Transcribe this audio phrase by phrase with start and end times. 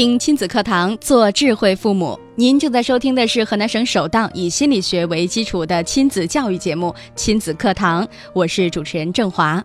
[0.00, 2.18] 听亲子课堂，做智慧父母。
[2.34, 9.62] 您正在收听的是河南省首档以心理学为基础的亲子教育节目《亲子课堂》，我是主持人郑华。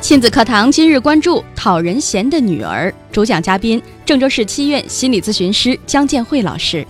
[0.00, 6.84] 亲子课堂今日关注讨人嫌的女儿，主讲嘉宾郑州市七院心理咨询师姜建慧老师。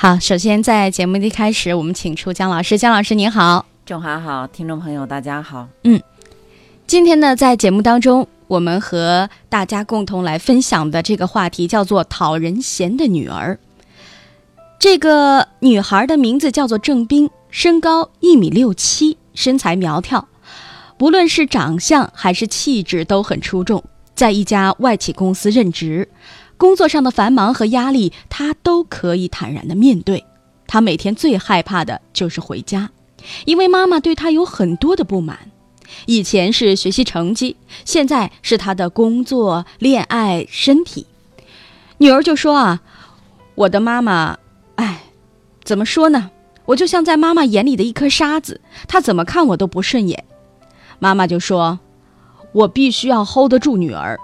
[0.00, 2.78] 好，首先在节目的一开始，我们请出姜老师。
[2.78, 5.66] 姜老师您好，郑华好，听众朋友大家好。
[5.82, 6.00] 嗯，
[6.86, 13.58] 今天呢，在节目当中，我们和大家共同来分享的这个话题叫做“讨人嫌的女儿”。
[14.78, 20.28] 这个女孩的名字叫做郑冰，身高一米六七，身材苗条，
[20.96, 23.82] 不论是长相还是气质都很出众，
[24.14, 26.08] 在一家外企公司任职。
[26.58, 30.24] 工作上的繁忙和压力，他都可以坦然的面对。
[30.66, 32.90] 他每天最害怕的就是回家，
[33.46, 35.38] 因为妈妈对他有很多的不满。
[36.04, 41.06] 以前是学习成绩，现在是他的工作、恋爱、身体。
[41.96, 42.82] 女儿就说啊
[43.54, 44.36] ：“我的妈妈，
[44.74, 45.04] 哎，
[45.64, 46.30] 怎么说呢？
[46.66, 50.24] 我就像在妈妈眼里的一颗沙子，她怎么看我都不顺眼。”
[51.00, 51.78] 妈妈就说
[52.52, 54.20] ：“我必须要 hold 得住女儿。”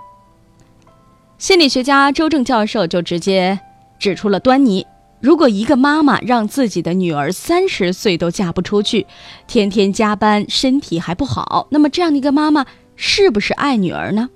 [1.37, 3.59] 心理学家周正教授就直接
[3.99, 4.87] 指出了端倪：
[5.21, 9.07] 如果一个妈妈让自己的女儿三十岁都嫁不出去，
[9.47, 12.65] 天天加班，身体还不好，那么这样的一个妈妈
[12.97, 14.31] 是不是爱女儿呢？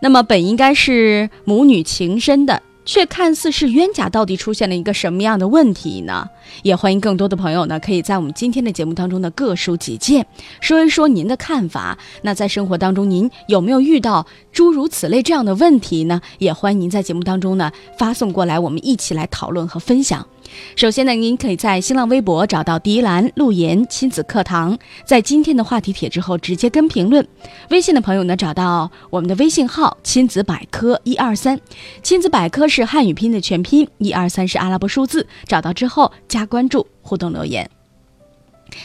[0.00, 2.62] 那么本应该是母女情深的。
[2.84, 6.28] 却看似是冤家，到底出现了一个什么样的问题呢？
[6.62, 10.26] 也欢迎更多的朋友呢，可以在我们今天的节目当中呢，各抒己见，
[10.60, 11.96] 说一说您的看法。
[12.22, 16.20] 那在生活当中，您有没有遇到诸如此类这样的问题呢？
[16.38, 20.26] 也欢迎您在节目当中呢发送过来，我们一起来讨论和分享。
[20.74, 27.26] 首先呢，您可以在新浪微博找到第一栏“陆言亲子课堂”，在今天的话题帖之后直接跟评论。
[27.70, 31.60] 微信的朋友呢，找到我们的微信号“亲子百科一二三”，
[32.02, 35.26] 亲子百科是汉语拼的全拼，一二三是阿拉伯数字。
[35.46, 37.68] 找到之后加关注，互动留言。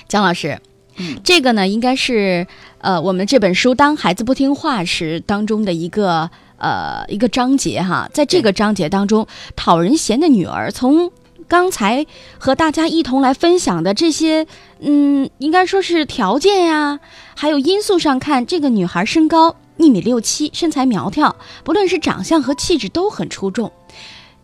[0.07, 0.59] 姜老师，
[0.97, 2.45] 嗯，这个呢，应该是
[2.79, 9.25] 呃我们这本书《当孩子不听话时》当中的一个呃一个章节哈，在这个章节当中，
[9.55, 11.11] 讨人嫌的女儿从。
[11.47, 12.05] 刚才
[12.37, 14.45] 和大家一同来分享的这些，
[14.79, 16.99] 嗯，应该说是条件呀，
[17.35, 23.71] 还有因素上看，这个女孩身高一米六七，身材苗条，不论是长相和气质都很出众。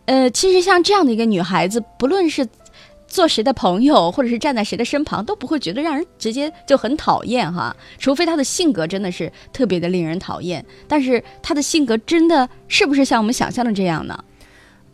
[0.06, 2.48] 呃，其实像这样的一个女孩子，不论是
[3.06, 10.64] 做谁的朋友，或者是站在谁的身旁，都不会觉得让人直接就很讨厌哈，除非她的性格真的是特别的令人讨厌。
[10.88, 14.24] 但是她的性格真的是不是像我们想象的这样呢？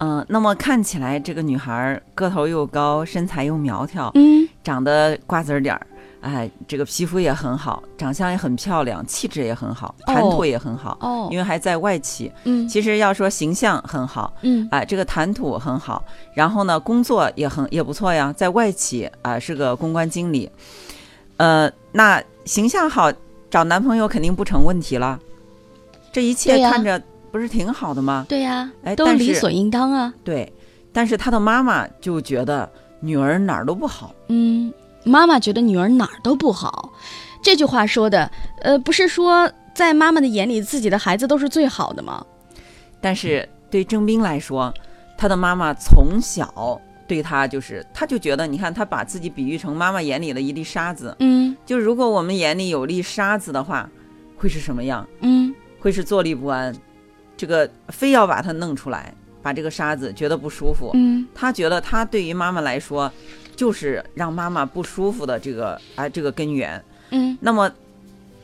[0.01, 5.87] 嗯，那么看起来这个女孩个头又高，身材又苗条，嗯，长得瓜子脸儿，
[6.23, 20.51] 哎，这个皮肤也很好，长相也很漂亮，气质也很好，谈吐也很好，哦，因为还在外企，嗯，其实要说形象很好，嗯，哎，这个谈吐很好，然后呢，工作也很也不错呀，在外企啊是个公关经理，
[21.37, 23.13] 呃，那形象好，
[23.51, 25.21] 找男朋友肯定不成问题了，
[26.11, 27.03] 这一切看着。
[27.31, 28.27] 不是挺好的吗？
[28.29, 30.13] 对呀，哎，都理所应当啊。
[30.25, 30.53] 对，
[30.93, 32.71] 但是他的妈妈就觉得
[33.01, 34.15] 女儿哪儿都不好。
[34.29, 34.73] 嗯，
[35.05, 36.93] 妈妈觉得女儿哪儿都不好，
[37.43, 38.31] 这句话说的，
[38.63, 42.25] 呃，不是说在妈妈的眼里自己的孩子都是最好的吗？
[43.01, 44.73] 但是对郑斌来说，
[45.17, 51.17] 他的妈妈从小对他就是，他就觉得，你看他把自己比喻成妈妈眼里的一粒沙子。
[51.21, 53.89] 嗯，就如果我们眼里有粒沙子的话，
[54.37, 55.07] 会是什么样？
[55.21, 56.75] 嗯，会是坐立不安。
[57.41, 60.91] 这个非要把它弄出来，把这个沙子觉得不舒服。
[60.93, 63.11] 嗯，他觉得他对于妈妈来说，
[63.57, 66.85] 就是让妈妈不舒服的这个啊这个根源。
[67.13, 67.73] 嗯，那么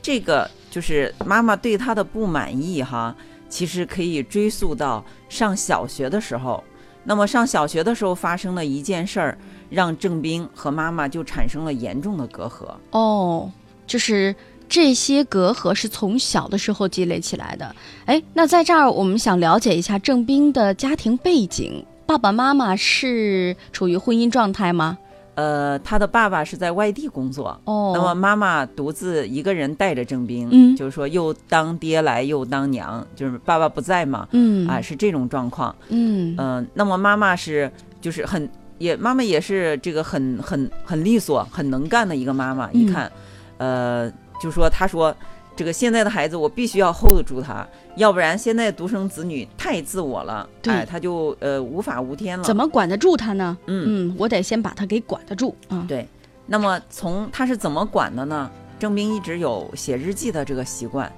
[0.00, 3.14] 这个就是妈妈对他的不满意哈，
[3.50, 6.64] 其实可以追溯到上小学的时候，
[7.04, 9.36] 那么上小学的时候发生了一件事儿，
[9.68, 12.74] 让郑斌和妈妈就产生了严重的隔阂。
[12.92, 13.52] 哦，
[13.86, 14.34] 就是
[14.68, 17.74] 这些隔阂是从小的时候积累起来的。
[18.04, 24.98] 哎，那在这儿我们想了解一下郑斌的家庭背景，爸爸妈妈是处于婚姻状态吗？
[25.34, 35.76] 呃，他的爸爸是在外地工作，哦，那么妈妈独自一个人带着郑斌，嗯就是说又当爹来又当娘，就是爸爸不在嘛，嗯啊，是这种状况。
[35.90, 37.70] 嗯嗯、那么妈妈是
[38.00, 38.48] 就是很
[38.78, 42.72] 也妈妈也是这个很很很利索、很能干的一个妈妈。
[42.72, 43.12] 一嗯看，
[43.58, 45.14] 呃，就说他说
[45.54, 47.66] 这个现在的孩子我必须要 hold 住他，
[47.96, 52.44] 要不然现在独生子女太自我了，对哎，他就呃无法无天了。
[52.44, 53.56] 怎么管得住他呢？
[53.66, 55.84] 嗯嗯，我得先把他给管得住啊。
[55.88, 56.06] 对，
[56.46, 58.50] 那么从他是怎么管的呢？
[58.78, 61.10] 郑斌一直有写日记的这个习惯，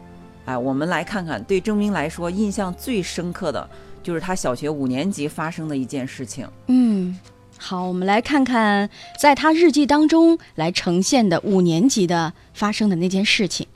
[0.45, 3.69] 哎，我们来看看，对郑斌来说印象最深刻的
[4.01, 6.49] 就是他小学五年级发生的一件事情。
[6.69, 7.19] 嗯，
[7.61, 8.89] 好，我们来看看
[9.19, 13.67] 在他日记当中来呈现的五年级的发生的那件事情。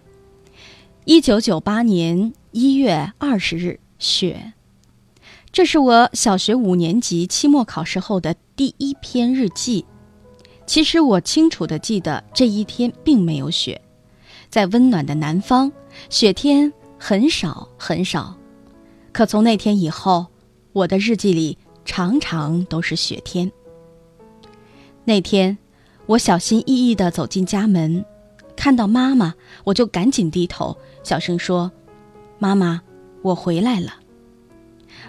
[1.05, 4.53] 一九九八年一月二十日，雪。
[5.51, 9.85] 这是我小学五年级期末考试后的第一篇日记。
[10.65, 13.83] 其实我清楚地记得这一天并没有雪，
[14.49, 15.71] 在温暖的南方，
[16.09, 18.35] 雪天很少很少。
[19.13, 20.29] 可从那天以后，
[20.73, 23.51] 我的日记里常常都是雪天。
[25.05, 25.59] 那天，
[26.07, 28.05] 我小心翼翼地走进家门，
[28.55, 29.35] 看到妈妈，
[29.65, 31.73] 我就赶紧低头，小声说
[32.39, 32.83] ：“妈妈，
[33.23, 33.97] 我回来了。”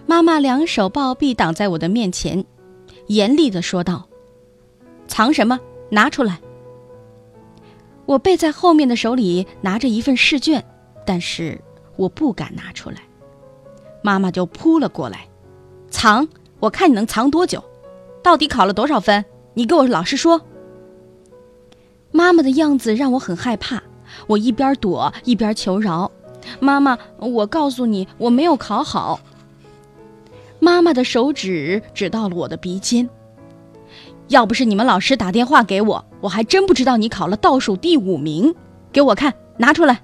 [0.07, 2.43] 妈妈两手抱臂挡在我的面前，
[3.07, 4.07] 严厉地说道
[5.07, 5.59] ：“藏什么？
[5.89, 6.39] 拿出来！”
[8.05, 10.65] 我背在后面的手里拿着一份试卷，
[11.05, 11.61] 但是
[11.95, 12.97] 我不敢拿出来。
[14.01, 15.27] 妈妈就扑了过来，
[15.89, 16.27] 藏，
[16.59, 17.63] 我看你能藏多久？
[18.23, 19.23] 到底考了多少分？
[19.53, 20.41] 你给我老实说。
[22.11, 23.81] 妈妈的样子让我很害怕，
[24.27, 26.11] 我一边躲一边求饶
[26.59, 29.19] ：“妈妈，我告诉你，我没有考好。”
[30.59, 33.09] 妈妈的手指指到了我的鼻尖。
[34.29, 38.53] 要不是你们老师打电话给我，我还真不知道你考了倒数第五名。
[38.91, 40.01] 给我看，拿出来。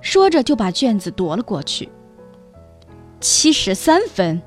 [0.00, 1.88] 说着就把卷子夺了过去。
[3.20, 4.40] 七十三分，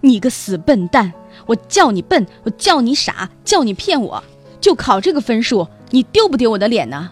[0.00, 1.12] 你个死笨蛋！
[1.48, 4.22] 我叫你笨，我叫你傻，叫你骗我，
[4.60, 7.10] 就考这个分数，你丢不丢我的脸呢？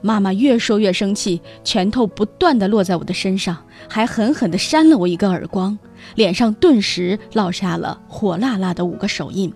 [0.00, 3.56] 妈妈越说越生气，拳头不断的落在我的身上，
[3.88, 5.78] 还狠狠的扇了我一个耳光，
[6.16, 9.52] 脸上顿时落下了火辣辣的五个手印。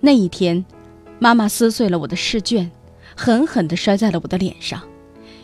[0.00, 0.64] 那一天，
[1.20, 2.70] 妈妈撕碎了我的试卷，
[3.16, 4.82] 狠狠地摔在了我的脸上。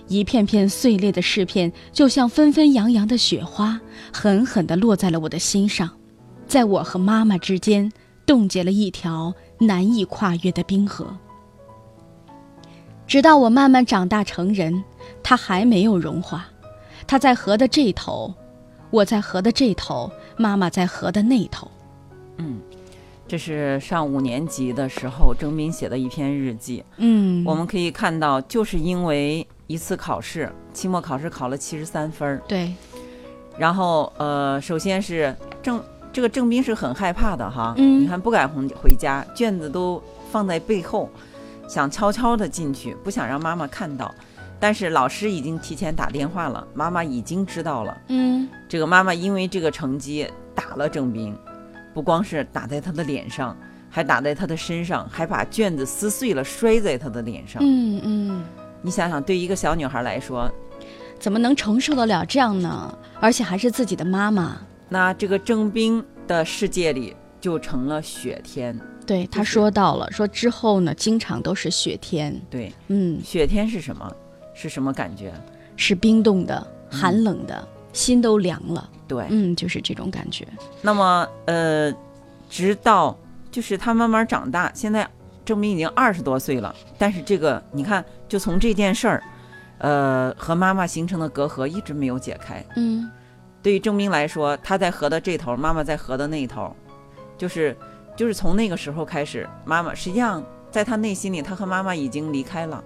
[0.06, 3.80] 一片片碎裂的试片，就像纷纷扬扬的雪花，
[4.12, 5.90] 狠狠地落在了我的心上，
[6.48, 7.92] 在我和妈妈之间
[8.24, 11.06] 冻结了一条难以跨越的冰河。
[13.06, 14.82] 直到我慢慢长大成人，
[15.22, 16.46] 它还没有融化。
[17.06, 18.34] 它在河的这头，
[18.90, 21.70] 我在河的这头，妈妈在河的那头。
[22.38, 22.60] 嗯，
[23.26, 26.82] 这是上五年级的时候郑斌写的一篇日记。
[26.96, 32.72] 嗯我们可以看到，就是因为一次考试，期末考试考了七十三分儿，对，
[33.58, 35.82] 然后呃，首先是郑
[36.18, 41.08] 这个郑斌是很害怕的哈，嗯你看不敢回回家，卷子都放在背后，
[41.68, 44.12] 想悄悄的进去，不想让妈妈看到。
[44.58, 47.96] 但是老师已经提前打电话了，妈妈已经知道了。
[48.08, 51.38] 嗯这个妈妈因为这个成绩打了郑斌，
[51.94, 53.56] 不光是打在他的脸上，
[53.88, 57.62] 还打在他的身上，还把卷子撕碎了摔在他的脸上。
[57.64, 58.44] 嗯嗯，
[58.82, 60.50] 你想想，对一个小女孩来说，
[61.20, 62.92] 怎么能承受得了这样呢？
[63.20, 64.56] 而且还是自己的妈妈。
[64.88, 68.78] 那这个郑斌的世界里就成了雪天。
[69.06, 72.38] 对，他说到了，说之后呢，经常都是雪天。
[72.50, 74.10] 对，嗯，雪天是什么？
[74.54, 75.32] 是什么感觉？
[75.76, 78.90] 是冰冻的、寒冷的，心都凉了。
[79.06, 80.46] 对，嗯，就是这种感觉。
[80.82, 81.92] 那么呃，
[82.50, 83.16] 直到
[83.50, 85.08] 就是他慢慢长大，现在
[85.44, 89.22] 郑斌已经二十多岁了，但是这个你看，就从这件事儿，
[89.78, 92.62] 呃，和妈妈形成的隔阂一直没有解开。
[92.76, 93.08] 嗯
[93.62, 96.74] 对于郑斌来说，他在河的这头，妈妈在河的那一头，
[97.36, 97.76] 就是
[98.16, 102.82] 就是从那个时候开始，妈妈实际上在他内心里，他和妈妈已经离开了。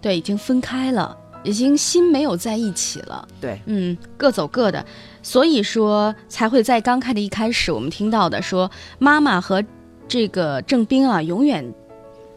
[0.00, 3.26] 对，已经分开了，已经心没有在一起了。
[3.40, 4.84] 对，嗯，各走各的，
[5.22, 9.64] 所以说才会在刚开的一开始，我们听到的说妈妈和
[10.06, 11.74] 这个郑斌啊，永远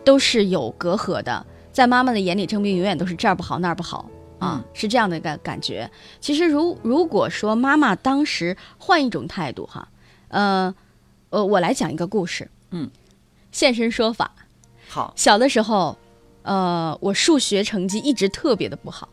[0.04, 1.46] 都是有隔阂的。
[1.72, 4.10] 在妈妈的眼里，郑斌永远都是这儿不好那儿不好。
[4.40, 5.90] 啊，是这样的一个感觉。
[6.20, 9.88] 其实如如果说妈妈当时换一种态度哈，
[10.30, 10.74] 呃
[11.30, 12.90] 呃，我来讲一个故事，嗯，
[13.52, 14.32] 现身说法。
[14.88, 15.98] 好，小的时候，
[16.44, 19.10] 呃，我数学成绩一直特别的不好，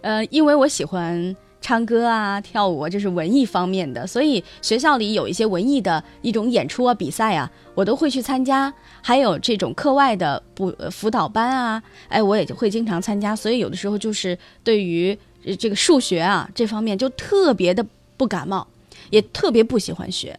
[0.00, 1.36] 呃，因为我喜欢
[1.66, 8.72] 唱歌啊、跳舞啊，这是文艺方面的，所以学校里有一些文艺的一种演出啊、比赛啊，我都会去参加。
[9.02, 13.34] 还有这种课外的补辅导班啊，哎，我也就会经常参加。
[13.34, 15.18] 所以有的时候就是对于
[15.58, 17.84] 这个数学啊这方面就特别的
[18.16, 18.64] 不感冒，
[19.10, 20.38] 也特别不喜欢学。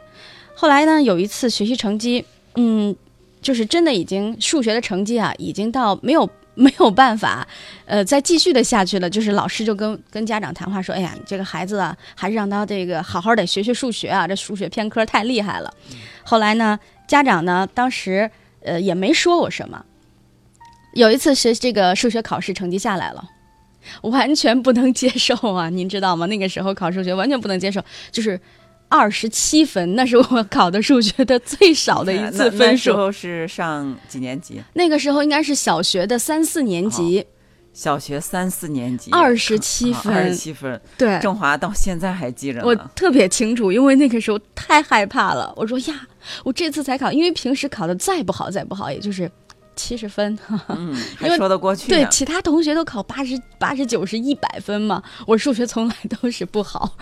[0.55, 2.23] 后来呢，有一次学习成绩，
[2.55, 2.95] 嗯。
[3.39, 6.27] 就是真的已经数学的成绩啊，已经到没有
[6.59, 7.47] 没有办法，
[7.85, 9.07] 呃，再继续的下去了。
[9.07, 15.71] 就是老师就跟跟家长谈话说：“哎呀，你这个孩子啊，还是让他这个好好的学学数学啊，这数学偏科太厉害了。”
[16.25, 18.29] 后来呢，家长呢当时
[18.63, 19.85] 呃也没说我什么。
[20.93, 23.23] 有一次是这个数学考试成绩下来了，
[24.01, 25.69] 完全不能接受啊！
[25.69, 26.25] 您知道吗？
[26.25, 27.79] 那个时候考数学完全不能接受，
[28.11, 28.39] 就是。
[28.89, 32.65] 二十七分，那是我 考的数学的最少的一次分数。
[32.65, 34.61] 那时候是上几年级？
[34.73, 37.25] 那个时候应该是小学的三四年级。
[37.73, 40.81] 小学三四年级，二十七分，二十七分。
[40.97, 42.59] 对，郑华到现在还记着。
[42.63, 45.53] 我特别清楚，因为那个时候太害怕了。
[45.55, 46.07] 我说呀，
[46.43, 49.29] 我这次才考，因为平时考的再不好再不好，也就是
[49.75, 50.35] 七十分。
[50.69, 51.87] 嗯，还说得过去。
[51.87, 56.97] 对，其他同学都考八十八十九十一百分嘛，我数学从来都是不好。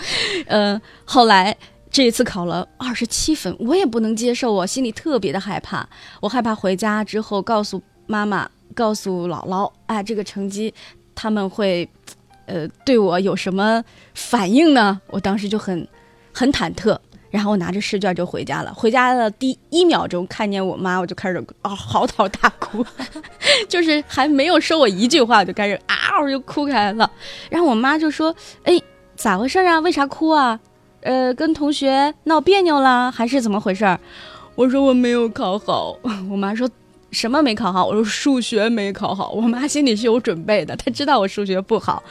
[0.47, 1.55] 嗯， 后来。
[1.95, 5.87] 这一次考了二十七分，我也不能接受，我心里特别的害怕。
[6.19, 10.73] 我害怕回家之后告诉妈妈、告诉姥姥，哎，这个成绩
[11.15, 11.87] 他们会，
[12.47, 13.81] 呃，对我有什么
[14.13, 14.99] 反应呢？
[15.07, 15.87] 我当时就很
[16.33, 16.99] 很忐忑，
[17.29, 18.73] 然后我拿着试卷就回家了。
[18.73, 22.85] 回家的第一秒钟看见我妈，我就开始啊嚎啕大哭，
[23.69, 27.09] 就是还没有说我一句话，就开始啊我就哭开了。
[27.49, 28.35] 然后我妈就说
[28.65, 28.77] ：“哎，
[29.15, 29.79] 咋回事啊？
[29.79, 30.59] 为啥哭啊？”
[31.05, 33.99] 呃，跟同学闹别扭了，还是怎么回事儿？
[34.55, 35.95] 我说我没有考好。
[36.31, 36.67] 我妈说
[37.11, 37.85] 什么没考好？
[37.85, 39.29] 我说数学没考好。
[39.29, 42.01] 我妈心里是有准备的，她知道我数学不好，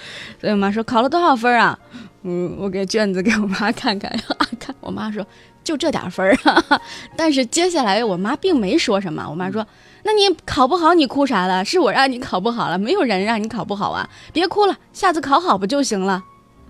[0.41, 1.77] 所以我妈说考了多少分啊？
[2.23, 4.09] 嗯，我给卷子给我妈看看，
[4.61, 5.27] 看我妈说
[5.65, 6.37] 就这点分儿。
[7.17, 9.27] 但是接下来我妈并没说什么。
[9.29, 9.67] 我妈说，
[10.05, 11.65] 那你考不好你哭啥了？
[11.65, 14.09] 是我让你考不好了，没有人让你考不好啊！
[14.33, 16.23] 别哭了，下次考好不就行了？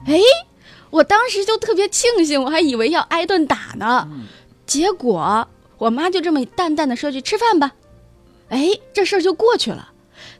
[0.06, 0.18] 哎。
[0.94, 4.08] 我当时就特别庆幸，我还以为要挨顿打呢，
[4.64, 7.72] 结果我妈就这么淡淡的说句吃饭吧，
[8.48, 9.90] 哎，这事儿就过去了。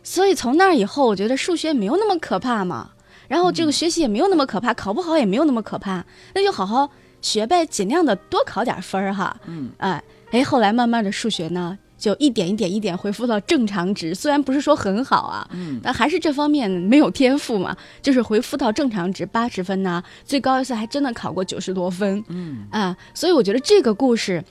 [0.05, 2.91] 所以从那以后，我觉得数学没有那么可怕嘛，
[3.27, 6.89] 然后这个学习也没有那么可怕，考不好也没有那么可怕，那就好好
[7.21, 9.37] 学呗，尽量的多考点分儿哈。
[9.47, 11.77] 嗯，哎，哎，后来慢慢的数学呢。
[12.05, 24.45] 就一点一点一点恢复到正常值，虽然不是说很好啊，嗯，但还是这方面没有天赋嘛，就是恢复到正常值八十分呐，最高一次还真的考过九十多分，嗯啊，所以我觉得这个故事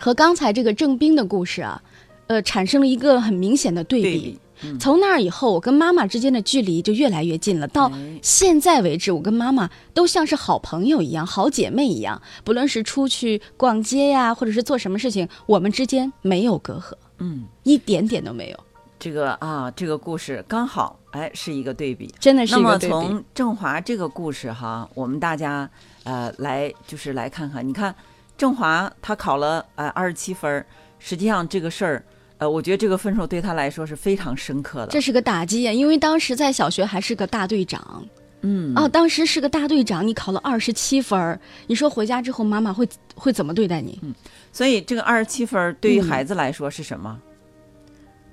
[0.00, 1.80] 和刚才这个郑斌的故事啊，
[2.26, 4.36] 呃，产生了一个很明显的对比。
[4.78, 7.68] 从那儿以后，我跟妈妈之间的距离就越来越近了。
[7.68, 7.90] 到
[8.22, 12.20] 现在为止，我跟妈妈都像是好朋友一样、好姐妹一样。
[12.44, 18.58] 不论是出去逛街呀，或者是做什么事情，我们之间没有隔阂，嗯，一点点都没有。
[18.98, 22.94] 这个啊，这个故事刚好哎是一个对比，真的是一个对比。
[22.94, 25.68] 那么从郑华这个故事哈，我们大家
[26.04, 27.94] 呃来就是来看看，你看
[28.38, 30.64] 郑华他考了呃二十七分，
[30.98, 32.04] 实际上这个事儿。
[32.38, 34.88] 呃，我觉得这个分数对他来说是非常深刻的。
[34.88, 38.04] 这是个打击呀，因为当时在小学还是个大队长，
[38.42, 41.38] 嗯，哦，当时是个大队长，你考了二十七分，
[41.68, 43.98] 你说回家之后妈妈会会怎么对待你？
[44.02, 44.12] 嗯，
[44.52, 47.18] 所以这个二十七分对于孩子来说是什么？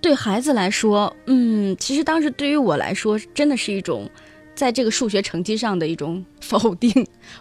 [0.02, 4.10] 对孩子来说，嗯，其实当时对于我来说，真的是一种
[4.56, 6.92] 在这个数学成绩上的一种否定，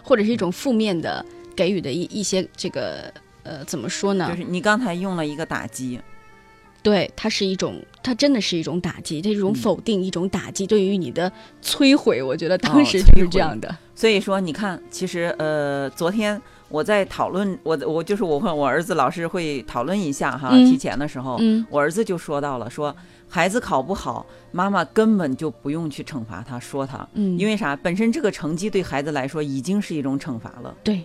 [0.03, 1.25] 或者是一种负面的
[1.55, 4.29] 给予的一一些这个呃，怎么说呢？
[4.29, 5.99] 就是你刚才用了一个打击。
[6.83, 11.31] 对，它是一种，它真的是一种打击，这种否定，一种打击，对于你的
[11.63, 13.75] 摧毁，我觉得当时就是这样的。
[13.93, 22.95] 所以说，你看，其实呃，昨天我在讨论，我我就是我和我儿子老师会讨论一下哈，提前的时候，我儿子就说到了，说
[23.29, 27.75] 孩子考不好，妈妈根本就不用去惩罚他，说他，嗯，因为啥？
[27.75, 30.75] 本身这个成绩对孩子来说已经是一种惩罚了。
[30.83, 31.03] 对。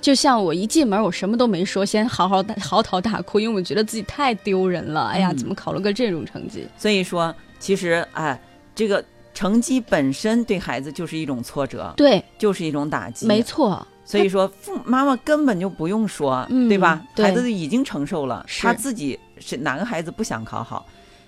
[0.00, 5.08] 就像我一进门，我什么都没说，先嚎嚎大嚎啕大哭，因为我觉得自己太丢人了。
[5.08, 6.66] 哎呀，怎么考了个这种成绩？
[6.76, 8.40] 所以说，其实哎，
[8.74, 9.04] 这个
[9.34, 13.26] 成绩本身对孩子就是一种挫折，对，就是一种打击。
[13.26, 13.86] 没错。
[14.02, 17.00] 所以说，父妈妈根本就不用说，对吧？
[17.16, 20.84] 孩子已经承受了，他自己是哪个孩子不想考好？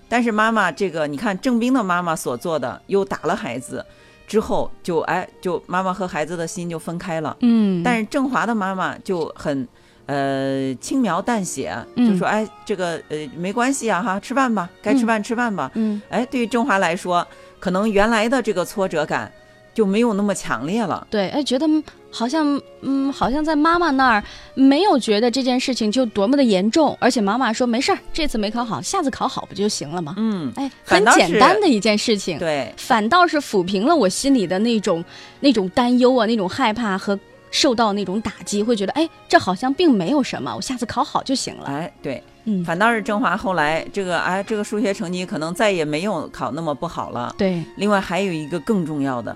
[0.08, 3.86] 但是妈妈这个，你看郑斌的妈妈所做的，又打了孩子，
[4.32, 7.36] 之后就哎，就妈妈和孩子的心就分开了。
[7.40, 9.68] 嗯，但是郑华的妈妈就很
[10.06, 15.70] 呃轻描淡写，嗯就说哎，这个呃没关系啊哈，吃饭吧，该吃饭吃饭吧。
[15.74, 17.26] 嗯哎，对于郑华来说，
[17.60, 19.30] 可能原来的这个挫折感
[19.74, 21.06] 就没有那么强烈了。
[21.10, 24.22] 对，哎，觉得嗯好像嗯，好像在妈妈那儿
[24.54, 30.14] 没有觉得这件事情就多么的严重，而且妈妈说没事儿，这次没考好，下次考好不就行了吗？
[30.18, 35.02] 嗯，哎，很简单的一件事情，对，反倒是抚平了我心里的那种
[35.40, 37.18] 那种担忧啊，那种害怕和
[37.50, 41.64] 受到那种打击，会觉得哎，这好像并没有什么，我下次考好就行了。
[41.68, 47.34] 哎，对，嗯，反倒是郑华后来这个哎，这个数学成绩可能再也没有考那么不好了。
[47.38, 49.34] 对，另外还有一个更重要的，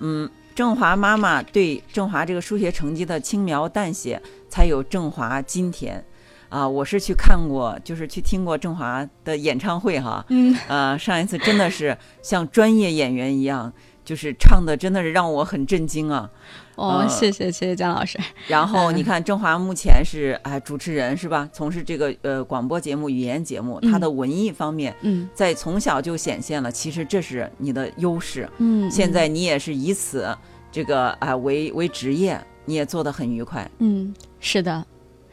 [0.00, 6.04] 嗯，郑华妈妈对郑华这个数学成绩的轻描淡写，才有郑华今天。
[6.48, 10.24] 啊，我是去看过，就是去听过郑华的演唱会哈。
[10.30, 13.70] 嗯，呃，上一次真的是像专业演员一样，
[14.08, 16.30] 就是唱的真的是让我很震惊啊。
[16.76, 18.18] 哦，呃谢谢谢谢姜老师。
[18.46, 21.46] 然后嗯你看，郑华目前是哎主持人是吧？
[21.52, 28.48] 从事这个呃广播节目、语言节目，他嗯的文艺方面嗯在从小就显现了，其实这是你的优势。
[28.56, 30.34] 嗯，现在你也是以此
[30.72, 33.70] 这个啊、为为职业，你也做得很愉快。
[33.80, 34.86] 嗯，是的，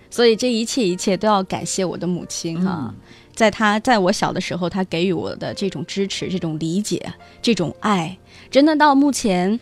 [0.10, 2.96] 所以这一切一切都要感谢我的母亲哈、嗯
[3.36, 7.05] 在她在我小的时候，她给予我的这种支持、这种理解、
[7.41, 8.17] 这种爱，
[8.55, 9.59] 真的到目前，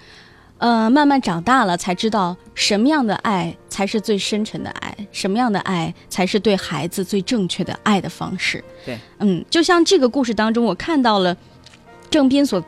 [0.59, 8.63] 呃，慢慢长大了才知道什么样的爱才是最深沉的爱，什么样的爱才是对孩子最正确的爱的方式。
[8.85, 11.35] 对，嗯，就像这个故事当中，我看到了
[12.11, 12.63] 郑斌所。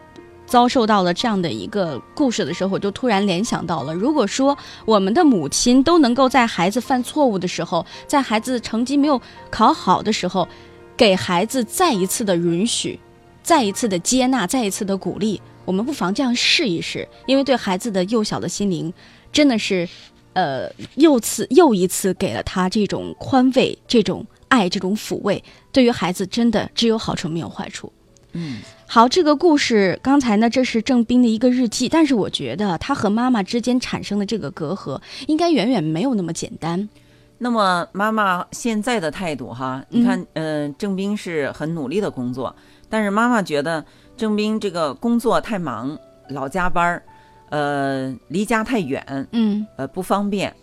[0.48, 4.56] 遭受到了这样的一个故事的时候，我就突然联想到了，如果说
[4.86, 10.48] 我们的母亲都能够在孩子犯错误的时候，在孩子成绩没有考好的时候，
[10.96, 13.00] 给孩子再一次的允许，
[13.42, 18.94] 再一次的接纳，再一次的鼓励，我们不妨这样试一试，因为对孩子的幼小的心灵，
[19.32, 19.88] 真的是，
[20.34, 27.92] 呃，又次又一次给了他这种宽慰、这种爱、这种抚慰，对于孩子真的只有好处没有坏处。
[28.34, 36.88] 嗯，好，这个故事刚才呢，这是郑斌的一个日记，但是我觉得他和妈妈之间产生的这个隔阂，应该远远没有那么简单。
[37.38, 42.54] 那么妈妈现在的态度哈，你看，嗯、郑斌是很努力的工作，
[42.90, 43.86] 但是妈妈觉得
[44.18, 45.98] 郑斌这个工作太忙，
[46.30, 47.04] 老加班儿，
[47.50, 50.54] 呃，离家太远，嗯呃，不方便，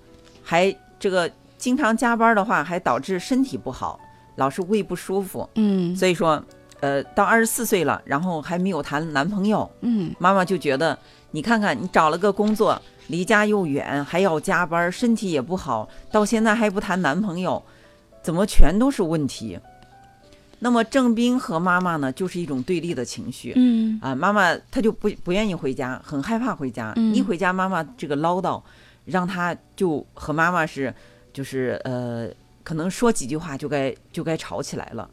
[0.43, 4.01] 还这个经常加班的话，还导致身体不好，
[4.37, 5.49] 老是胃不舒服。
[5.57, 6.43] 嗯所以说，
[6.81, 10.99] 呃，到二十四岁了，然后还没有谈男朋友，嗯妈妈就觉得，
[11.31, 17.63] 你看看你找了个工作，离家又远，还要加班，身体也不好，到现在还不谈男朋友，
[18.23, 19.59] 怎么全都是问题？
[20.65, 23.53] 那么郑斌和妈妈呢，就是一种对立的情绪。
[23.57, 26.93] 嗯啊，妈妈她就不不愿意回家，很害怕回家。
[26.95, 28.63] 嗯一回家，妈妈这个唠叨，
[29.05, 30.95] 让她就和妈妈是，
[31.33, 32.29] 就是呃，
[32.63, 35.11] 可能说几句话就该就该吵起来了。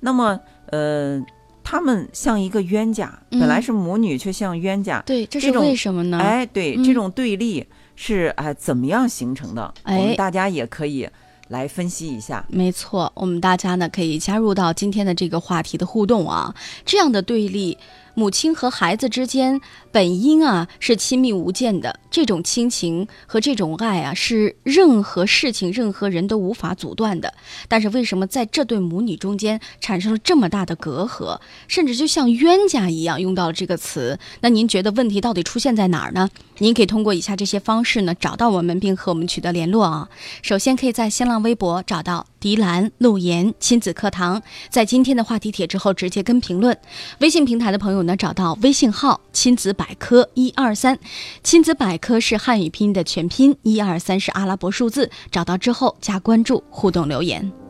[0.00, 1.22] 那么呃，
[1.62, 5.02] 他们像一个冤家，本来嗯是母女，却像冤家。
[5.04, 6.18] 对，这是为什么呢？
[6.18, 9.62] 哎，对，嗯这种对立是哎怎么样形成的？
[9.84, 11.06] 我哎们大家也可以
[11.48, 12.44] 来分析一下。
[12.48, 16.54] 没错，我们大家呢可以加入到今天的这个话题的互动啊。
[16.84, 17.76] 这样的对立，
[18.14, 27.32] 母亲和孩子之间本应啊是亲密无间的，这种亲情和这种爱啊是任何事情、任何人都无法阻断的。
[27.68, 34.18] 但是为什么在这对母女中间产生了这么大的隔阂，甚至就像冤家一样用到了这个词？
[34.40, 36.28] 那您觉得问题到底出现在哪儿呢？
[36.58, 40.08] 您可以通过以下这些方式呢找到我们，并和我们取得联络啊。
[40.42, 46.76] 首先可以在新浪微博找到迪兰路言亲子课堂，在今天的话题帖之后直接跟评论。
[47.20, 50.98] 微信平台的朋友呢，找到微信号亲子百科一二三，
[51.42, 55.10] 亲子百科是汉语拼音的全拼，一二三是阿拉伯数字。
[55.30, 57.67] 找到之后加关注，互动留言。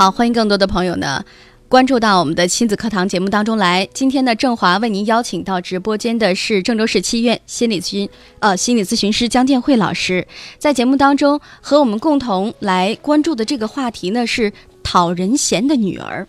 [0.00, 1.22] 好，欢迎更多的朋友呢。
[1.68, 3.86] 关注到我们的亲子课堂节目当中来。
[3.92, 8.08] 今天呢，郑华为您邀请到直播间的是郑州市七院心理咨询
[8.38, 10.26] 呃心理咨询师江建慧老师。
[10.56, 14.50] 在节目当中和我们共同来关注的这个话题呢是
[14.82, 16.26] 讨人嫌的女儿。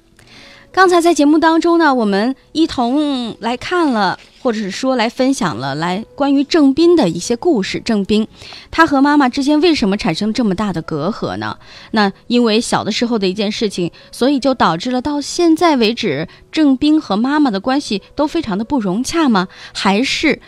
[0.73, 7.81] 刚才在节目当中呢，我们一同来看了，或者是说来分享了来关于郑斌的一些故事。
[7.83, 8.25] 郑斌，
[8.71, 11.57] 他和妈妈之间为什么产生这么大的隔阂呢？
[11.91, 19.49] 那因为小的时候的一件事情，所以就导致了到现在为止，郑斌和妈妈的关系都非常的不融洽吗？
[19.73, 20.39] 还是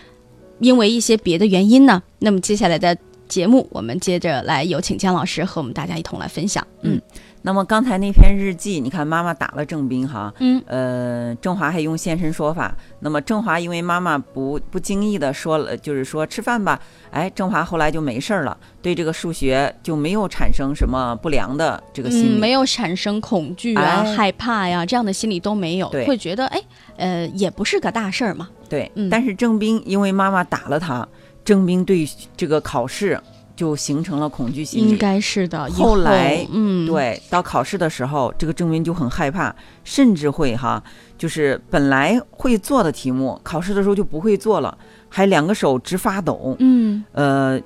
[0.59, 2.01] 因为一些别的原因呢？
[2.19, 6.65] 那么接下来的节目，我们接着来有请姜老师和我们大家一同来分享。
[6.81, 7.01] 嗯
[7.45, 12.73] 那么刚才那篇日记，你看妈妈打了郑斌哈，嗯呃，郑华还用现身说法。
[13.01, 16.79] 那么郑华因为妈妈不不经意的说了，就是说吃饭吧，
[17.11, 26.61] 哎，郑华后来就没事儿了，对这个数学就没有产生什么不良的这个心理，嗯，没有产生恐惧啊、哎害怕呀这样的心理都没有，对会觉得哎，
[26.95, 28.47] 呃，也不是个大事儿嘛。
[28.69, 28.89] 对。
[28.95, 31.05] 嗯但是郑斌因为妈妈打了他，
[31.43, 33.19] 郑斌对这个考试
[33.55, 34.91] 就形成了恐惧心理。
[34.91, 35.69] 应该是的。
[35.69, 40.83] 以后来嗯，，对，到考试的时候，这个郑斌就很害怕，甚至会哈，
[41.17, 44.77] 就是本来会做的题目，考试的时候就不会做了，
[45.09, 47.59] 还两个手直发抖，嗯呃，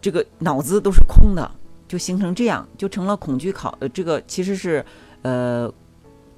[0.00, 1.50] 这个脑子都是空的，
[1.86, 4.84] 就形成这样，就成了恐惧考，呃，这个其实是
[5.22, 5.70] 呃，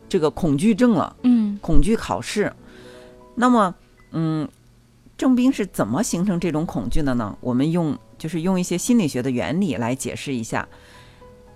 [0.08, 2.52] 这个恐惧症了，嗯恐惧考试。
[3.34, 3.74] 那么，
[4.10, 4.46] 嗯，
[5.16, 7.34] 郑斌是怎么形成这种恐惧的呢？
[7.40, 10.64] 我们用就是用一些心理学的原理来解释一下。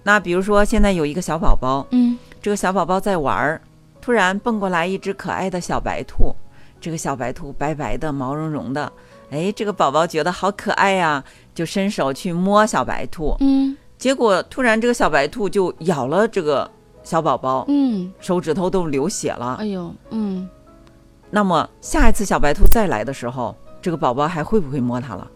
[0.02, 3.60] 那比如说，现在有一个小宝宝，嗯这个小宝宝在玩儿，
[4.00, 6.34] 突然蹦过来一只可爱的小白兔。
[6.80, 8.92] 这个小白兔白白的、毛茸茸的，
[9.30, 11.22] 哎，这个宝宝觉得好可爱呀、
[11.54, 13.36] 就伸手去摸小白兔。
[13.38, 16.68] 嗯结果突然这个小白兔就咬了这个
[17.04, 19.54] 小宝宝，嗯，手指头都流血了。
[19.60, 20.48] 哎呦，嗯，
[21.30, 25.30] 那么下一次小白兔再来的时候，这个宝宝还会不会摸它了？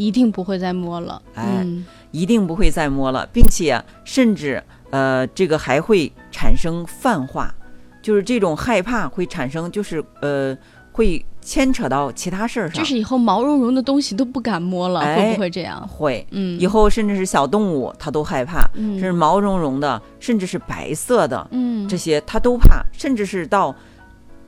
[0.00, 1.20] 一定不会再摸了。
[1.34, 1.84] 哎嗯。
[2.12, 4.60] 一定不会再摸了，并且甚至
[4.90, 7.54] 呃，这个还会产生泛化，
[8.02, 10.56] 就是这种害怕会产生，就是呃，
[10.90, 15.86] 会牵扯到其他事儿上，就是以后毛茸茸的东西都不敢摸了，哎会不会这样？
[15.86, 16.26] 会。
[16.32, 18.98] 嗯，以后甚至是小动物它都害怕，嗯。
[18.98, 21.86] 是毛茸茸的，甚至是白色的嗯。
[21.86, 23.72] 这些它都怕，甚至是到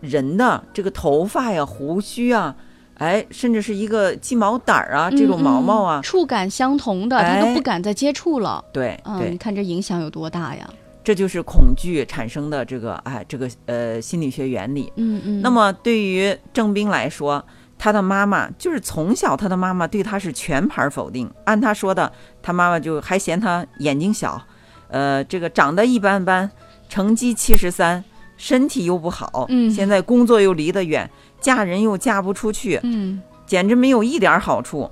[0.01, 2.57] 人的这个头发呀、胡须啊，
[2.99, 8.65] 哎，甚至是一个鸡毛掸儿啊，这种毛毛啊嗯嗯，触感相同的，他哎都不敢再接触了。
[8.73, 10.69] 对嗯，对你，看这影响有多大呀？
[11.05, 14.93] 这就是恐惧产生的这个哎这个呃心理学原理。
[14.97, 15.41] 嗯嗯。
[15.43, 17.45] 那么对于郑斌来说，
[17.77, 21.29] 他的妈妈就是从小他的妈妈对他是全盘否定。
[21.45, 24.41] 按他说的，他妈妈就还嫌他眼睛小，
[24.87, 26.49] 呃，这个长得一般般，
[26.89, 28.05] 成绩七十三，
[28.37, 31.11] 身体又不好，嗯现在工作又离得远，
[31.43, 34.91] 嫁人又嫁不出去，嗯，简直没有一点好处。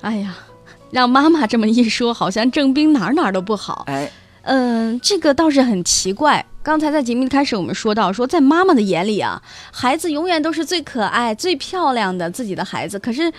[0.00, 0.34] 哎呀，
[0.90, 3.84] 让妈妈这么一说，好像郑斌哪儿哪儿都不好。
[3.88, 4.10] 哎，
[4.42, 6.46] 嗯，这个倒是很奇怪。
[6.62, 12.98] 刚才在节目一开始我们说到，说在妈妈的眼里啊，孩子永远都是最可爱、最漂亮的自己的孩子。
[13.00, 13.32] 可是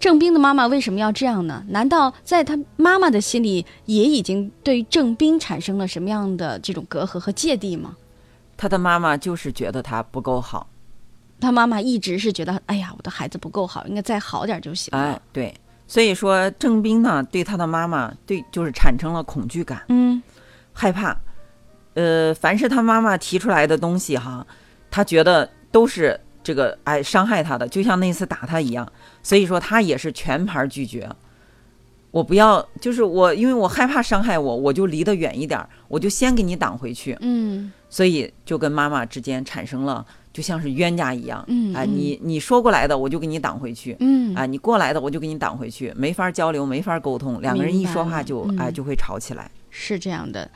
[0.00, 1.64] 郑斌的妈妈为什么要这样呢？
[1.68, 7.96] 难道在他妈妈的心里也已经对郑斌产生了什么样的这种隔阂和芥蒂吗？
[8.56, 10.66] 他的妈妈就是觉得他不够好。
[11.40, 15.04] 他妈妈一直是觉得，哎呀，我的孩子不够好，应该再好点就行了。
[15.04, 15.54] 哎，对，
[15.86, 19.82] 所以说郑斌呢，对他的妈妈对就是产生了恐惧感。
[19.88, 20.22] 嗯
[20.72, 21.16] 害怕，
[21.94, 24.46] 呃，凡是他妈妈提出来的东西哈，
[24.90, 28.90] 他觉得都是这个哎伤害他的，就像那次打他一样，
[29.22, 31.08] 所以说他也是全盘拒绝。
[32.10, 49.48] 我不要，就是我，因为我害怕伤害我，我就离得远一点儿，我就先给你挡回去，嗯所以就跟妈妈之间产生了就像是冤家一样，哎，嗯啊你你说过来的，我就给你挡回去，嗯啊，你过来的我就给你挡回去，没法交流，没法沟通，两个人一说话就哎嗯就会吵起来。
[49.70, 50.50] 是这样的，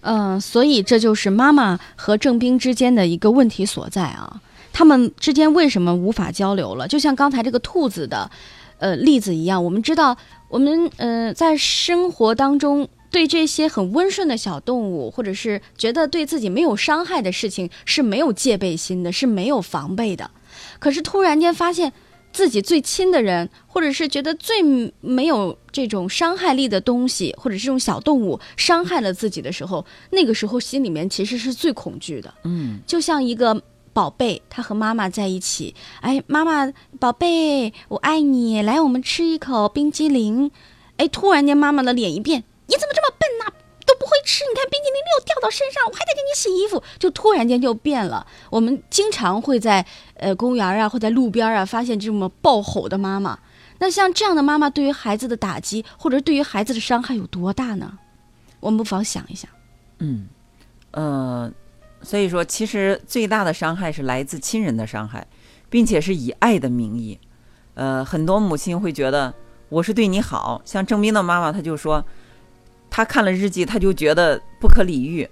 [0.00, 4.42] 嗯、所以这就是妈妈和郑斌之间的一个问题所在啊。
[4.72, 6.86] 他们之间为什么无法交流了？
[6.86, 8.30] 就像刚才这个兔子的，
[8.78, 10.16] 呃例子一样，我们知道，
[10.48, 20.30] 我们呃在生活当中对这些很温顺的小动物，或者是觉得对自己没有伤害的事情是没有戒备心的，是没有防备的。
[20.78, 21.92] 可是突然间发现
[22.32, 24.62] 自己最亲的人，或者是觉得最
[25.00, 32.32] 没有这种伤害力的东西，或者是这种小动物伤害了自己的时候，那个时候心里面其实是最恐惧的。
[32.44, 33.60] 嗯，就像一个
[33.92, 40.52] 宝贝，他和妈妈在一起，哎，妈妈，宝贝，我爱你，来，我们吃一口冰激凌。
[40.96, 43.52] 哎，突然间妈妈的脸一变，你怎么这么笨呐、
[43.84, 48.24] 都不会吃，你看冰激凌没有掉到身上，我还得给你洗衣服，就突然间就变了。
[48.48, 53.38] 我们经常会在呃公园啊或在路边啊发现这么暴吼的妈妈。
[53.80, 57.98] 那像这样的妈妈对于孩子的打击，或者对于孩子的伤害有多大呢？
[58.60, 59.50] 我们不妨想一想。
[60.00, 60.28] 嗯，
[60.90, 61.50] 呃，
[62.02, 65.26] 所以说，其实最大的伤害是来自亲人的伤害，
[65.70, 67.18] 并且是以爱的名义。
[67.72, 69.32] 呃，很多母亲会觉得
[69.70, 72.04] 我是对你好，像郑斌的妈妈，她就说，
[73.00, 75.26] 她看了日记，他就觉得不可理喻。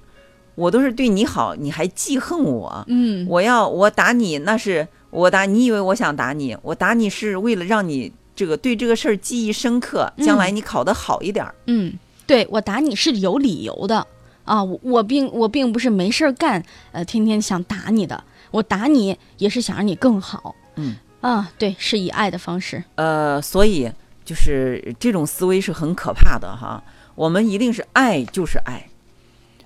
[0.55, 2.83] 我都是对你好，你还记恨我？
[2.89, 6.57] 嗯，我要我打你，那是我打你，以为我想打你？
[6.63, 11.55] 我打你是为了让你这个对这个事儿记忆深刻，将来你考得好一点儿。
[11.67, 11.93] 嗯，
[12.27, 14.05] 对我打你是有理由的
[14.45, 20.57] 啊，我我并我并不是没事儿干，呃，天天想打你的，我打你也是想让你更好。
[20.77, 22.83] 嗯啊，对，是以爱的方式。
[22.95, 23.93] 呃，所以
[24.25, 26.83] 就是这种思维是很可怕的哈。
[27.19, 28.87] 我们一定是爱就是爱，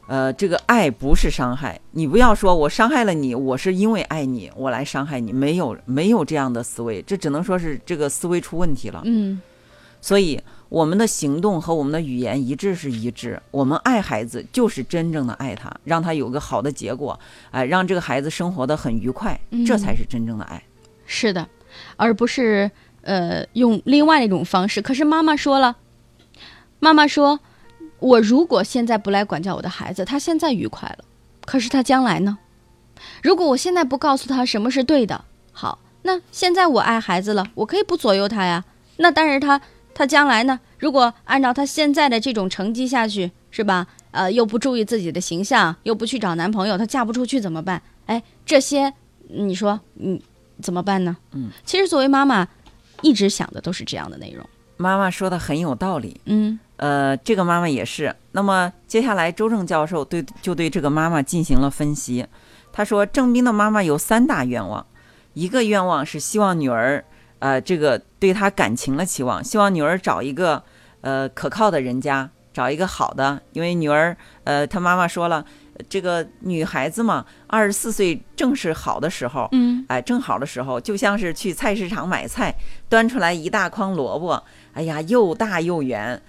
[0.06, 1.78] 呃，这个爱不是伤害。
[1.90, 9.02] 你不要说我伤害了你，我是因为爱你，我来伤害你，没有没有这样的思维，这只能说是这个思维出问题了。
[9.04, 9.38] 嗯
[10.00, 13.38] 所以我们的行动和我们的语言一致是一致。
[13.50, 20.60] 我们爱孩子就是真正的爱他，让他有个好的结果，哎，让这个孩子生活的很愉快，这才是真正的爱。
[21.04, 21.46] 是的，
[21.96, 22.70] 而不是
[23.02, 24.80] 呃用另外一种方式。
[24.80, 25.76] 可是妈妈说了，
[26.82, 27.38] 妈妈说，
[28.00, 31.04] 我如果现在不来管教我的孩子，他现在愉快了，
[31.46, 32.38] 可是他将来呢？
[33.22, 38.64] 如果我现在不告诉他什么是对的，好，那现在我爱孩子了，我可以不左右他呀。
[38.96, 39.60] 那但是他
[39.94, 40.58] 他将来呢？
[40.80, 43.86] 如果按照他现在的这种成绩下去，是吧？
[44.10, 47.80] 呃，又不注意自己的形象，又不去找男朋友，她嫁不出去怎么办？
[48.06, 48.92] 哎，这些
[49.28, 50.20] 你说，嗯，
[50.60, 51.16] 怎么办呢？
[51.30, 52.48] 嗯，其实作为妈妈，
[53.02, 54.44] 一直想的都是这样的内容。
[54.78, 56.20] 妈妈说的很有道理。
[56.24, 58.12] 嗯呃，这个妈妈也是。
[58.32, 62.26] 那么接下来，周正教授对就对这个妈妈进行了分析。
[62.72, 64.84] 他说，郑斌的妈妈有三大愿望，
[65.34, 67.04] 一个愿望是希望女儿，
[67.38, 70.60] 呃，这个对她感情的期望，希望女儿找一个
[71.02, 75.44] 呃可靠的人家，找一个好的，因为女儿，呃，她妈妈说了，
[75.88, 82.52] 这个女孩子嘛，二十四岁正是好的时候，嗯哎，正好的时候，就像是去菜市场买菜，
[82.88, 84.42] 端出来一大筐萝卜，
[84.72, 86.20] 哎呀，又大又圆，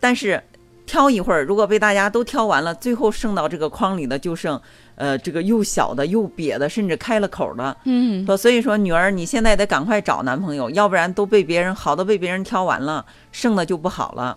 [0.00, 0.42] 但是
[0.86, 4.60] 挑一会儿，如果被大家都挑完了，最后剩到这个筐里的就剩，
[4.96, 7.76] 呃，这个又小的又瘪的，甚至开了口的。
[7.84, 14.36] 嗯说，所以说女儿，你现在得赶快找男朋友，要不然都被别人好的被别人挑完了，剩的就不好了。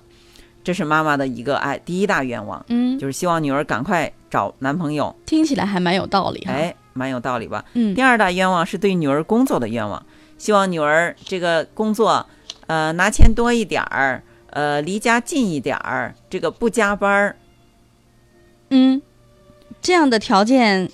[0.63, 5.13] 这是妈妈的一个哎第一大愿望，嗯，就是希望女儿赶快找男朋友。
[5.25, 6.53] 听起来还蛮有道理哈。
[6.53, 7.65] 哎，蛮有道理吧？
[7.73, 10.05] 嗯第二大愿望是对女儿工作的愿望，
[10.37, 12.25] 希望女儿这个工作，
[12.67, 14.23] 呃，拿钱多一点儿，
[14.53, 17.35] 呃，离家近一点儿，这个不加班儿。
[18.69, 19.01] 嗯，
[19.81, 20.89] 这样的条件，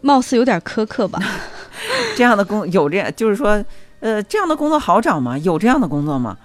[0.00, 1.18] 貌似有点苛刻吧？
[2.16, 3.64] 这样的工有这样，就是说，
[4.00, 5.38] 呃，这样的工作好找吗？
[5.38, 6.36] 有这样的工作吗？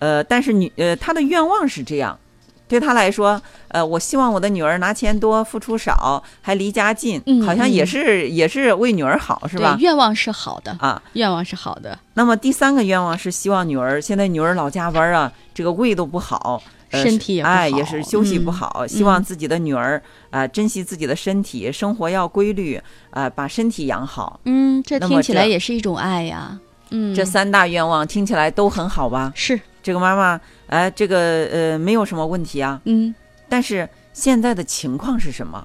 [0.00, 2.18] 呃，但是女，呃，她的愿望是这样，
[2.66, 9.82] 对他来说，呃，我希望我的女儿拿钱多，付出少，还离家近，嗯好像也嗯是也是为女儿好，是吧对，？
[9.82, 18.86] 愿望是好的，啊，愿望是好的，那么第三个愿望是希望女儿，现在女儿老加班啊，这个胃都不好，呃身体也不好哎，也是休息不嗯好。
[18.86, 20.00] 希望自己的女儿
[20.30, 24.40] 啊、珍惜自己的身体，生活要规律啊、把身体养好。
[24.44, 26.58] 嗯，这听起来也是一种爱呀。
[26.90, 29.32] 嗯，这三大愿望听起来都很好吧？
[29.34, 32.80] 是，这个妈妈，哎，这个呃没有什么问题啊。
[32.86, 33.14] 嗯
[33.48, 35.64] 但是现在的情况是什么？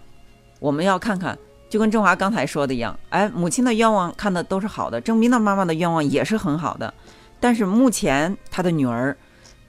[0.59, 1.35] 我们要看看，
[1.69, 6.93] 就跟郑华刚才说的一样，哎，母亲的愿望看的都是好的，郑斌的妈妈的愿望也是很好的，
[7.39, 9.15] 但是目前他的女儿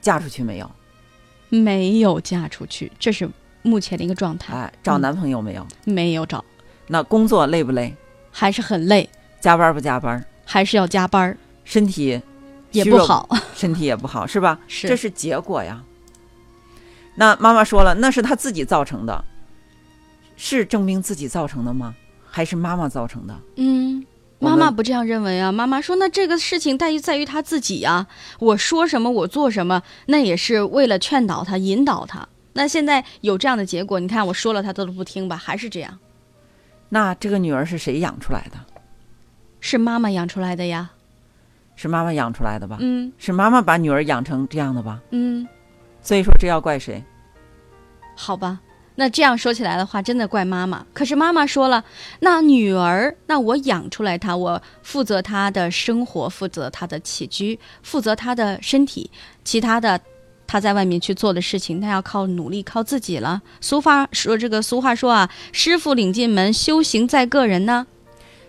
[0.00, 0.68] 嫁出去没有？
[1.48, 3.30] 没有嫁出去，这是
[3.62, 5.64] 目前的一个状态，哎，找嗯男朋友没有？
[5.84, 6.44] 没有找，
[6.88, 7.94] 那工作累不累？
[8.32, 9.08] 还是很累，
[9.40, 10.22] 加班不加班？
[10.44, 12.20] 还是要加班儿，身体
[12.72, 13.28] 也不好。
[13.54, 14.58] 身体也不好，是吧？
[14.68, 15.82] 是这是结果呀。
[17.14, 19.24] 那妈妈说了，那是他自己造成的，
[20.36, 21.94] 是证明自己造成的吗？
[22.24, 23.36] 还是妈妈造成的？
[23.56, 24.06] 嗯，
[24.38, 25.50] 妈妈不这样认为啊。
[25.50, 28.06] 妈妈说，那这个事情在于在于他自己呀、
[28.38, 32.26] 我说什么，我做什么，那也是为了劝导他、引导他。
[32.52, 35.98] 那现在有这样的结果，你看我说了他都不听吧，还是这样，
[36.88, 38.58] 那这个女儿是谁养出来的？
[39.60, 40.90] 是妈妈养出来的呀。
[41.80, 42.76] 是妈妈养出来的吧？
[42.78, 45.00] 嗯是妈妈把女儿养成这样的吧？
[45.12, 45.48] 嗯，
[46.02, 47.02] 所以说这要怪谁？
[48.14, 48.60] 好吧。
[48.96, 50.84] 那这样说起来的话，真的怪妈妈。
[50.92, 51.82] 可是妈妈说了，
[52.18, 59.10] 那女儿，那我养出来她，我负责她的生活，负责她的起居，负责她的身体，
[59.42, 59.98] 其他的
[60.46, 63.40] 她在外面去做的事情，她要靠努力，靠自己了。
[63.62, 67.86] 俗话说，这个俗话说啊，师傅领进门，修行在个人呢。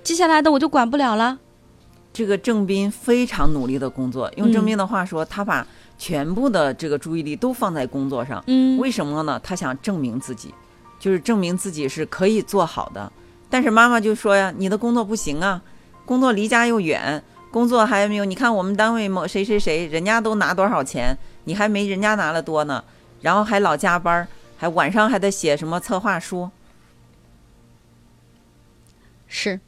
[0.03, 1.39] 接下来的我就管不了了。
[2.13, 5.65] 这个郑斌非常努力的工作，用郑斌的话说，他把
[5.97, 8.43] 全部的这个注意力都放在工作上。
[8.47, 9.39] 嗯为什么呢？
[9.43, 10.53] 他想证明自己，
[10.99, 13.11] 就是证明自己是可以做好的。
[13.49, 15.61] 但是妈妈就说呀，你的工作不行啊，
[16.05, 22.83] 工作离家又远，工作还没有，你看我们单位某谁谁谁，人家都拿多少钱，你还没人家拿的多呢，
[23.21, 26.49] 然后还老加班，还晚上还得写什么策划书。
[29.27, 29.59] 是，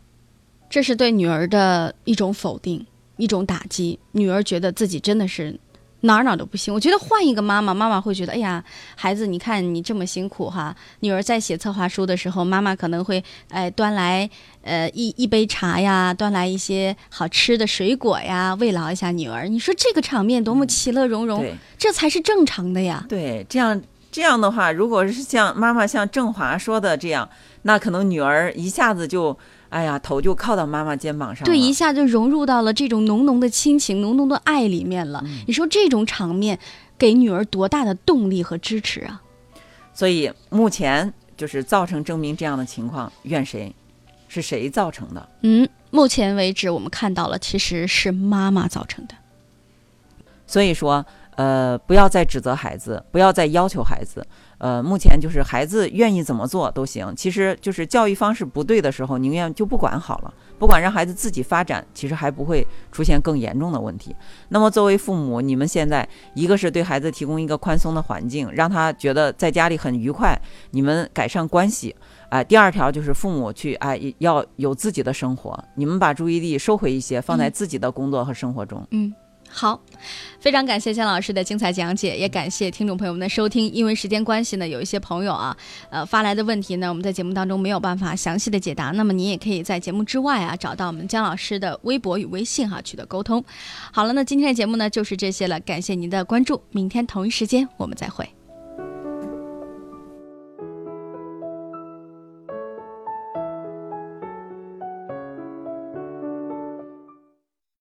[0.74, 2.84] 这是对女儿的一种否定，
[3.18, 4.00] 一种打击。
[4.14, 5.56] 女儿觉得自己真的是
[6.02, 6.74] 哪儿哪儿都不行。
[6.74, 8.64] 我觉得换一个妈妈，妈妈会觉得，哎呀，
[8.96, 10.76] 孩子，你看你这么辛苦哈。
[11.02, 14.28] 女儿在写策划书的时候，妈妈可能会哎端来
[14.64, 19.48] 呃一一杯茶呀，端来一些好吃的水果呀，慰劳一下女儿。
[19.48, 23.06] 你说这个场面多么其乐融融，对这才是正常的呀。
[23.08, 23.80] 对，这样
[24.12, 27.30] 这样的话，如果是像妈妈像郑华说的这样，
[27.62, 29.38] 那可能女儿一下子就，
[29.74, 31.44] 哎呀，头就靠到妈妈肩膀上。
[31.46, 35.24] 对，一下就融入到了这种浓浓的亲情、浓浓的爱里面了。
[35.48, 36.60] 你说这种场面
[36.96, 39.20] 给女儿多大的动力和支持啊？
[39.92, 43.74] 所以目前就是造成证明这样的情况，怨谁？
[44.28, 45.30] 是谁造成的？
[45.42, 49.16] 嗯，目前为止我们看到了，其实是妈妈造成的。
[50.46, 51.04] 所以说，
[51.36, 54.26] 呃，不要再指责孩子，不要再要求孩子。
[54.60, 57.14] 呃，目前就是孩子愿意怎么做都行。
[57.16, 64.16] 其实就是教育方式不对的时候，宁愿就不管好了，不管让孩子自己发展，其实还不会出现更严重的问题。
[64.50, 70.40] 那么作为父母，你们现在一个是对孩子提供一个宽松的环境，让他觉得在家里很愉快，
[70.72, 71.94] 你们改善关系。
[72.30, 78.84] 啊、第二条就是父母去哎、要有自己的生活，你们把注意力收回一些，放在嗯自己的工作和生活中。
[78.90, 79.14] 嗯，
[79.56, 79.80] 好，
[80.40, 83.72] 非常感谢姜老师的精彩讲解，也感谢听众朋友们的收听。
[83.72, 85.56] 因为时间关系呢，有一些朋友啊，
[85.92, 88.86] 呃发来的问题呢，我们在节目当中没有办法详细的解答。
[88.86, 93.46] 那么您也可以在节目之外啊，找到我们姜老师的微博与微信哈、取得沟通。
[93.92, 98.28] 好了，那今天的节目呢就是这些了，感谢您的关注，明天同一时间我们再会。